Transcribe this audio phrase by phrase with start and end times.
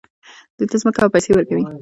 [0.57, 1.63] دوی ته ځمکه او پیسې ورکوي.